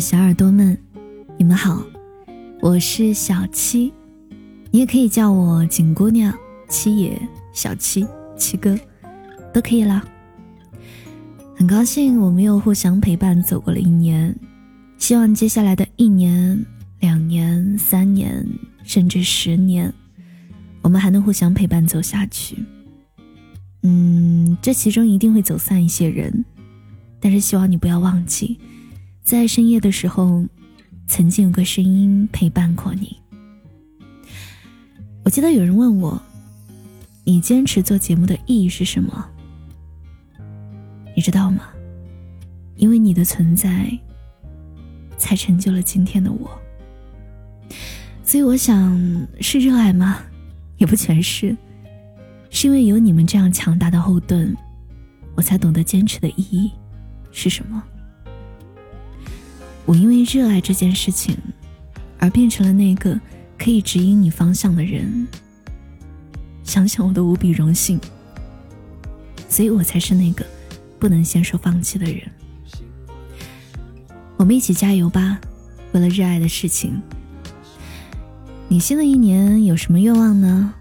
[0.00, 0.76] 小耳朵们，
[1.36, 1.84] 你们好，
[2.62, 3.92] 我是小七，
[4.70, 6.34] 你也可以叫我景姑娘、
[6.70, 7.20] 七爷、
[7.52, 8.78] 小七、七哥，
[9.52, 10.02] 都可以啦。
[11.54, 14.34] 很高兴我们又互相陪伴走过了一年，
[14.96, 16.64] 希望接下来的一年、
[17.00, 18.42] 两年、三年，
[18.82, 19.92] 甚至十年，
[20.80, 22.56] 我们还能互相陪伴走下去。
[23.82, 26.42] 嗯，这其中一定会走散一些人，
[27.20, 28.58] 但是希望你不要忘记。
[29.22, 30.44] 在深夜的时候，
[31.06, 33.16] 曾经有个声音陪伴过你。
[35.22, 36.20] 我记得有人问我，
[37.24, 39.24] 你坚持做节目的意义是什么？
[41.14, 41.64] 你知道吗？
[42.76, 43.90] 因为你的存在，
[45.18, 46.50] 才成就了今天的我。
[48.24, 50.22] 所以我想，是热爱吗？
[50.78, 51.56] 也不全是，
[52.48, 54.56] 是因为有你们这样强大的后盾，
[55.34, 56.70] 我才懂得坚持的意义
[57.30, 57.82] 是什么。
[59.86, 61.36] 我因为热爱这件事情，
[62.18, 63.18] 而变成了那个
[63.58, 65.26] 可以指引你方向的人。
[66.62, 67.98] 想想我都无比荣幸，
[69.48, 70.46] 所以我才是那个
[70.98, 72.22] 不能先说放弃的人。
[74.36, 75.40] 我们一起加油吧，
[75.92, 77.02] 为了热爱的事情。
[78.68, 80.72] 你新的一年有什么愿望呢？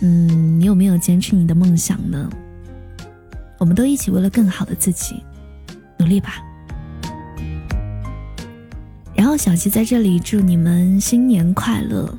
[0.00, 2.28] 嗯，你有没有坚持你的梦想呢？
[3.56, 5.22] 我们都一起为了更好的自己
[5.98, 6.44] 努力吧。
[9.28, 12.18] 然后小七在这里祝你们新年快乐！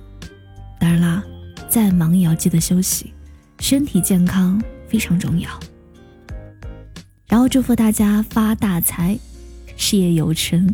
[0.79, 1.23] 当然啦，
[1.67, 3.11] 再忙也要记得休息，
[3.57, 5.49] 身体健康非常重要。
[7.27, 9.17] 然后祝福大家发大财，
[9.75, 10.71] 事业有成，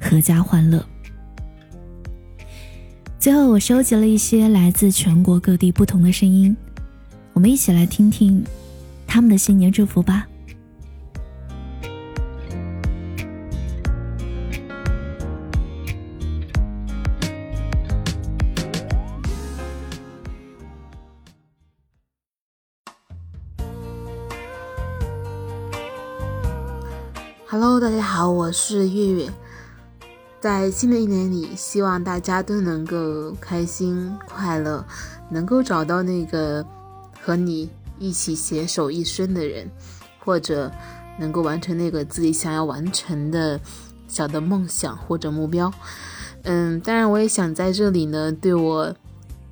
[0.00, 0.82] 阖家欢乐。
[3.18, 6.56] 最后，我收集了一些来自全国各地不同的声音，
[7.34, 8.42] 我们一起来听听
[9.06, 10.26] 他们的新年祝福吧。
[27.58, 29.32] Hello，大家好，我是月月。
[30.38, 34.84] 在新的一年里，希望大家都能够开心快乐，
[35.30, 36.62] 能够找到那个
[37.18, 39.70] 和你一起携手一生的人，
[40.22, 40.70] 或者
[41.18, 43.58] 能够完成那个自己想要完成的
[44.06, 45.72] 小的梦想或者目标。
[46.42, 48.94] 嗯，当然，我也想在这里呢，对我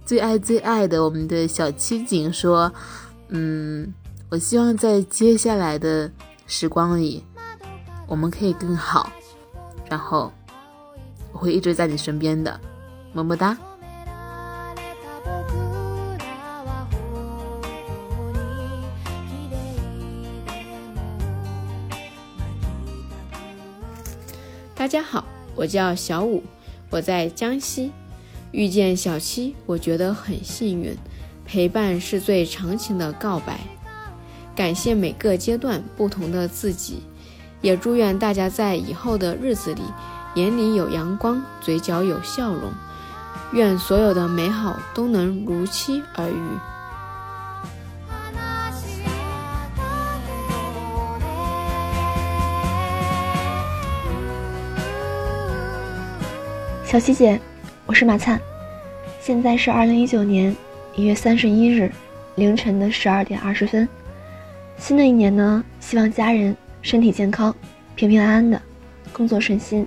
[0.04, 2.70] 最爱最爱的我们的小七景说，
[3.28, 3.94] 嗯，
[4.28, 6.12] 我希望在接下来的
[6.46, 7.24] 时光里。
[8.06, 9.10] 我们可以更好，
[9.88, 10.30] 然后
[11.32, 12.60] 我会一直在你身边的，
[13.12, 13.56] 么么哒。
[24.74, 26.42] 大家好，我叫小五，
[26.90, 27.90] 我在江西，
[28.52, 30.94] 遇见小七，我觉得很幸运。
[31.46, 33.60] 陪伴是最长情的告白，
[34.54, 37.02] 感谢每个阶段不同的自己。
[37.64, 39.80] 也祝愿大家在以后的日子里，
[40.34, 42.70] 眼里有阳光，嘴角有笑容。
[43.52, 46.58] 愿所有的美好都能如期而遇。
[56.84, 57.40] 小七姐，
[57.86, 58.38] 我是马灿，
[59.22, 60.54] 现在是二零一九年
[60.94, 61.90] 一月三十一日
[62.34, 63.88] 凌晨的十二点二十分。
[64.76, 66.54] 新的一年呢，希望家人。
[66.84, 67.52] 身体健康，
[67.96, 68.60] 平平安安的，
[69.10, 69.86] 工作顺心。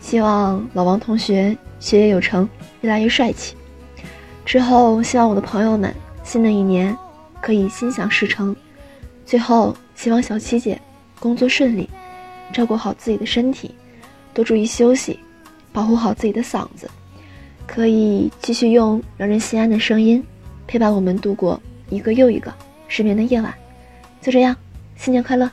[0.00, 2.46] 希望老王同学学业有成，
[2.80, 3.54] 越来越帅气。
[4.44, 5.94] 之后，希望我的朋友们
[6.24, 6.94] 新的一年
[7.40, 8.54] 可以心想事成。
[9.24, 10.78] 最后，希望小七姐
[11.20, 11.88] 工作顺利，
[12.52, 13.72] 照顾好自己的身体，
[14.34, 15.20] 多注意休息，
[15.72, 16.90] 保护好自己的嗓子，
[17.68, 20.20] 可以继续用让人心安的声音
[20.66, 22.52] 陪伴我们度过一个又一个
[22.88, 23.54] 失眠的夜晚。
[24.20, 24.56] 就这样，
[24.96, 25.48] 新年快乐！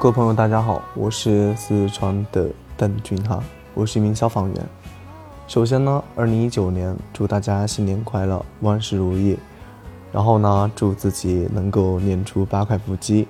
[0.00, 3.38] 各位朋友，大家好，我是四川的邓俊哈，
[3.74, 4.66] 我是一名消防员。
[5.46, 9.36] 首先呢，二零一九年祝大家新年快乐，万事如意。
[10.10, 13.28] 然后呢，祝自己能够练出八块腹肌，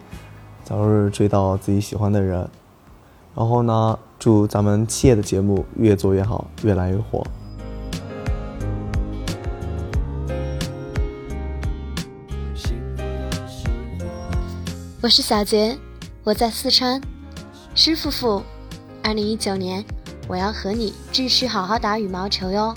[0.62, 2.48] 早日追到自己喜欢的人。
[3.34, 7.26] 然后呢，祝咱们七夜的节目越做越好，越来越火。
[15.02, 15.76] 我是小杰。
[16.22, 17.00] 我在四川，
[17.74, 18.42] 师傅傅，
[19.02, 19.82] 二零一九年
[20.28, 22.74] 我要和你继续好好打羽毛球哟，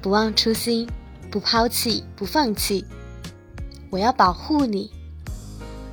[0.00, 0.88] 不忘初心，
[1.30, 2.86] 不抛弃，不放弃，
[3.90, 4.90] 我要保护你。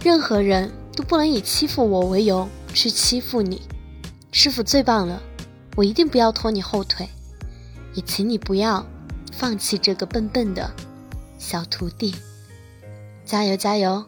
[0.01, 3.61] 任何人都不能以欺负我为由去欺负你。
[4.31, 5.21] 师傅最棒了，
[5.75, 7.09] 我一定不要拖你后腿，
[7.95, 8.85] 也请你不要
[9.33, 10.71] 放弃这个笨笨的
[11.37, 12.15] 小徒弟。
[13.25, 14.05] 加油，加油！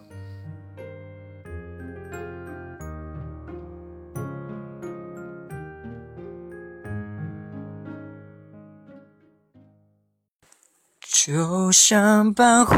[11.14, 12.76] 就像半坏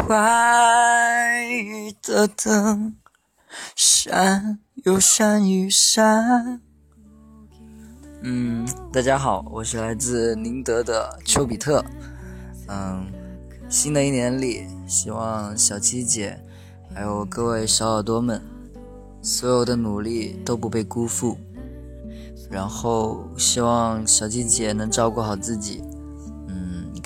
[2.02, 2.94] 的灯，
[3.74, 6.60] 闪又闪又闪。
[8.20, 11.82] 嗯，大家好，我是来自宁德的丘比特。
[12.68, 13.10] 嗯，
[13.70, 16.38] 新的一年里，希望小七姐
[16.94, 18.42] 还有各位小耳朵们，
[19.22, 21.38] 所有的努力都不被辜负。
[22.50, 25.82] 然后，希望小七姐能照顾好自己。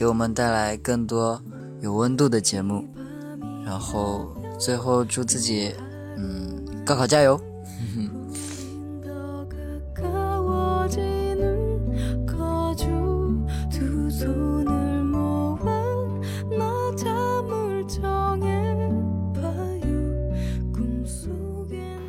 [0.00, 1.38] 给我们带来更多
[1.82, 2.82] 有温度的节目，
[3.66, 5.70] 然后最后祝自己，
[6.16, 7.38] 嗯，高考加油！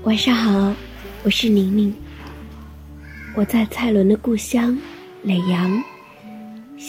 [0.06, 0.74] 晚上好，
[1.24, 1.94] 我是宁宁，
[3.36, 4.78] 我在蔡伦的故乡
[5.26, 5.91] 耒阳。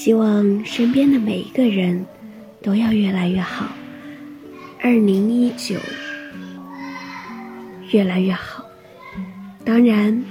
[0.04, 2.04] 希望身边的每一个人
[2.60, 3.68] 都要越来越好。
[4.80, 5.76] 二零一九，
[7.92, 8.64] 越来越好。
[9.64, 10.24] 当然，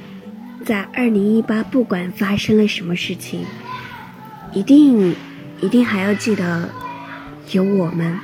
[0.66, 3.46] 在二零一八，不管发生了什么事情，
[4.52, 5.16] 一定
[5.62, 6.70] 一定还要记得
[7.54, 8.20] 有我们，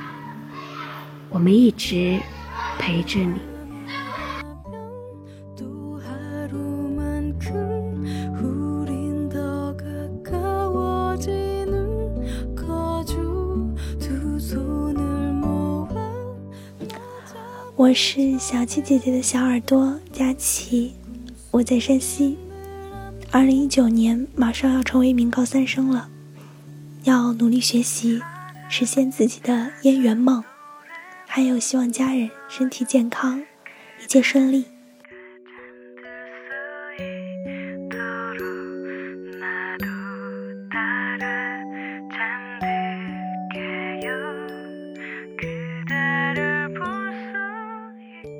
[1.30, 2.18] 我们一直
[2.78, 3.47] 陪着你。
[17.78, 20.94] 我是小七姐姐的小耳朵佳琪，
[21.52, 22.36] 我在山西。
[23.30, 26.08] 二零一九年马上要成为一名高三生了，
[27.04, 28.20] 要努力学习，
[28.68, 30.42] 实现自己的燕园梦，
[31.24, 33.44] 还有希望家人身体健康，
[34.02, 34.64] 一切顺利。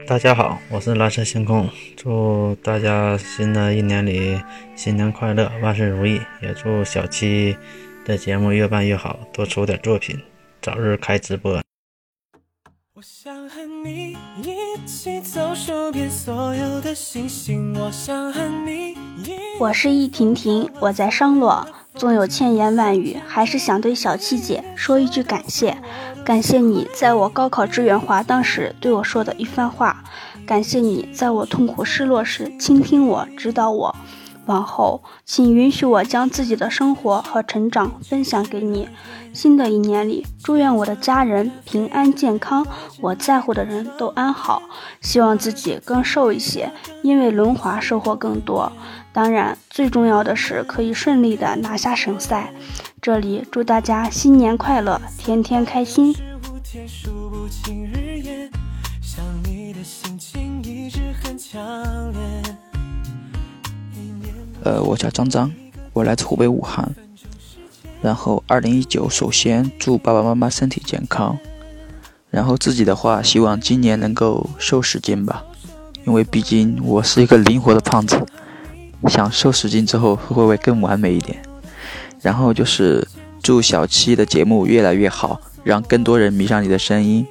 [0.09, 4.41] 大家好，我是蓝色星空，祝大家新的一年里
[4.75, 6.19] 新年快乐，万事如意。
[6.41, 7.55] 也祝小七
[8.07, 10.19] 的节目越办越好，多出点作品，
[10.63, 11.61] 早日开直播。
[12.95, 18.97] 我想和你一起走数遍所有的星星，我想和你。
[19.61, 21.69] 我是易婷婷，我在商洛。
[21.95, 25.77] 纵有千言万语，还是想对小七姐说一句感谢。
[26.29, 30.05] 感谢你在我高考志愿滑档时对我说的一番话，
[30.47, 33.97] 感谢你在我痛苦失落时倾听我、指导我。
[34.45, 38.91] 往后，请允许我将自己的生活和成长分享给你。
[39.33, 42.67] 新的一年里，祝愿我的家人平安健康，
[43.01, 44.61] 我在乎的人都安好。
[45.01, 46.71] 希望自己更瘦一些，
[47.03, 48.71] 因为轮滑收获更多。
[49.15, 52.53] 当然，最重要的是可以顺利的拿下省赛。
[53.01, 56.15] 这里祝大家新年快乐，天天开心。
[64.65, 65.53] 呃，我叫张张，
[65.93, 66.93] 我来自湖北武汉。
[68.03, 71.39] 然后，二零一九，首先祝爸爸妈妈身体健康。
[72.31, 75.45] 然后自己的话，希望今年能够瘦十斤吧，
[76.05, 78.21] 因为毕竟我是一个灵活的胖子。
[79.09, 81.41] 想瘦十斤之后会不会更完美一点？
[82.21, 83.07] 然后就是
[83.43, 87.27] 祝小七的节目越来越好，让更多人迷上你的声音。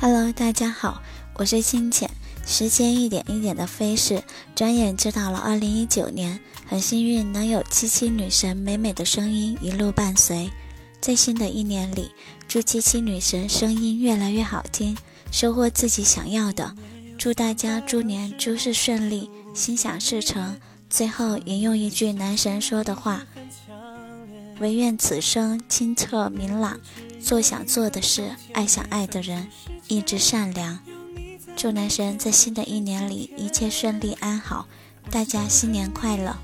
[0.00, 1.02] Hello，大家好，
[1.34, 2.10] 我是清浅。
[2.46, 4.22] 时间一点一点的飞逝，
[4.54, 6.40] 转眼就到了二零一九年。
[6.66, 10.50] 很幸运能有七七女神美美的声音一路伴随。
[11.00, 12.10] 在新的一年里，
[12.50, 14.96] 祝七七女神声音越来越好听，
[15.30, 16.74] 收获自己想要的。
[17.16, 20.58] 祝大家猪年诸事顺利，心想事成。
[20.88, 23.24] 最后引用一句男神说的话
[24.58, 26.80] ：“唯愿此生清澈明朗，
[27.22, 29.46] 做想做的事，爱想爱的人，
[29.86, 30.80] 一直善良。”
[31.54, 34.66] 祝男神在新的一年里一切顺利安好，
[35.08, 36.36] 大家新年快乐！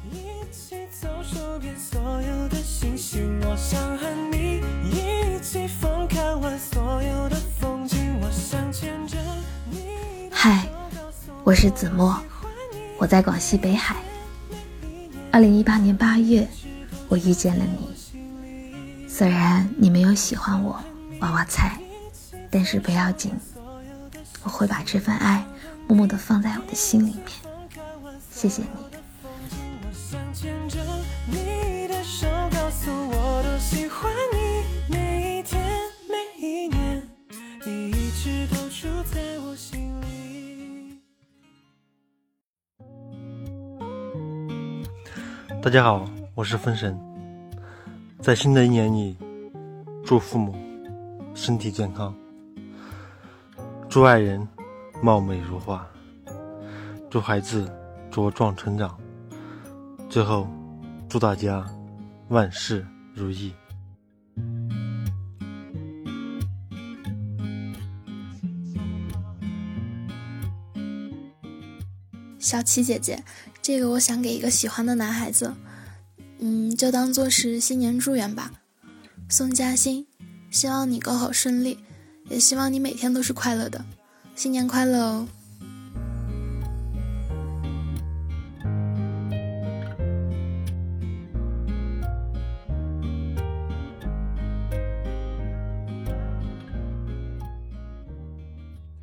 [11.47, 12.21] 我是子墨，
[12.99, 13.95] 我在广西北海。
[15.31, 16.45] 二零一八年八月，
[17.07, 19.09] 我遇见了你。
[19.09, 20.83] 虽然你没有喜欢我，
[21.21, 21.79] 娃娃菜，
[22.51, 23.31] 但是不要紧，
[24.43, 25.47] 我会把这份爱
[25.87, 27.25] 默默的放在我的心里面。
[28.29, 28.65] 谢谢
[31.31, 31.76] 你。
[45.67, 46.97] 大家好，我是风神。
[48.21, 49.17] 在新的一年里，
[50.05, 50.55] 祝父母
[51.35, 52.15] 身体健康，
[53.89, 54.47] 祝爱人
[55.03, 55.85] 貌美如花，
[57.11, 57.69] 祝孩子
[58.13, 58.97] 茁壮成长。
[60.09, 60.47] 最后，
[61.09, 61.67] 祝大家
[62.29, 63.53] 万事如意。
[72.39, 73.21] 小七姐姐，
[73.67, 75.53] 这个我想给一个喜欢的男孩子，
[76.39, 78.53] 嗯，就当做是新年祝愿吧。
[79.29, 80.07] 宋嘉欣，
[80.53, 81.81] 希望你高考顺利，
[82.29, 83.85] 也希望你每天都是快乐的。
[84.37, 85.27] 新年快乐哦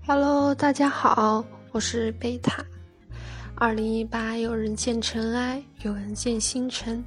[0.08, 1.44] ！Hello，大家好，
[1.74, 2.64] 我是贝塔。
[3.56, 7.04] 二零一八，有人见尘埃，有人见星辰。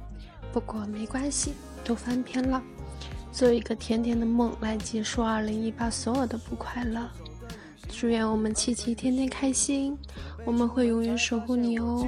[0.51, 2.61] 不过没关系，都翻篇了。
[3.31, 7.07] 做一个甜甜的梦来结束二零一八所有的不快乐。
[7.89, 9.97] 祝愿我们七七天天开心，
[10.45, 12.07] 我们会永远守护你哦。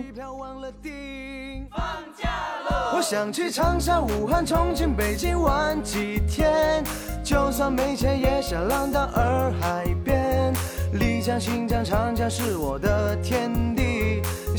[1.69, 2.29] 放假
[2.69, 6.83] 了我想去长沙、武汉、重庆、北京玩几天，
[7.23, 10.53] 就算没钱也想浪到洱海边。
[10.93, 13.78] 丽江、新疆、长江是我的天地。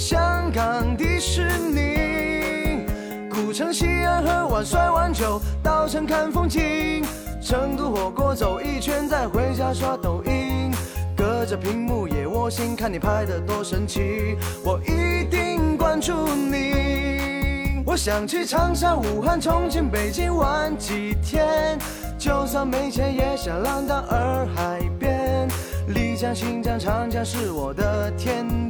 [0.00, 2.86] 香港迪士尼，
[3.28, 7.04] 古城西安喝碗摔碗酒，稻城看风景，
[7.42, 10.70] 成都火锅走一圈再回家刷抖音，
[11.14, 17.82] 隔着屏幕也窝心，看你拍的多神奇，我一定关注你。
[17.84, 21.78] 我想去长沙、武汉、重庆、北京玩几天，
[22.18, 25.46] 就算没钱也想浪到洱海边，
[25.88, 28.46] 丽江、新疆、长江是我的天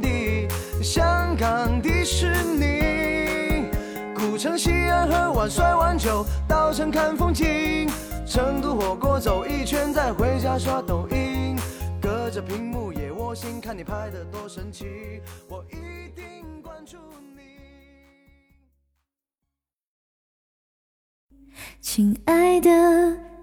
[0.81, 3.65] 香港迪士尼，
[4.15, 7.87] 古城西安喝碗摔碗酒，稻城看风景，
[8.25, 11.55] 成都火锅走一圈再回家刷抖音，
[12.01, 16.25] 隔着屏幕也窝心，看你拍的多神奇，我一定
[16.63, 16.97] 关注
[17.35, 17.41] 你。
[21.79, 22.69] 亲爱的，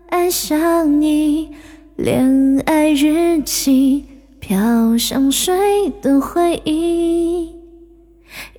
[0.08, 1.54] 爱上你，
[1.94, 4.17] 恋爱日记。
[4.48, 7.54] 飘香水的回忆，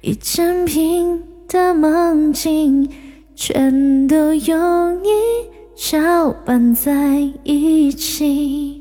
[0.01, 2.87] 一整瓶的梦境，
[3.35, 5.09] 全都有你
[5.75, 8.78] 搅拌在一起。